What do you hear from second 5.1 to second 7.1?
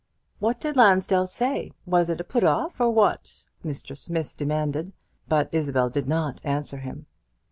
but Isabel did not answer him.